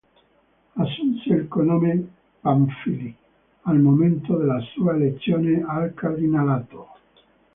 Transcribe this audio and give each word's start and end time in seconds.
Assunse 0.81 1.29
il 1.31 1.47
cognome 1.47 2.07
Pamphili 2.39 3.15
al 3.69 3.77
momento 3.79 4.35
della 4.35 4.59
sua 4.73 4.95
elezione 4.95 5.63
al 5.63 5.93
cardinalato. 5.93 6.87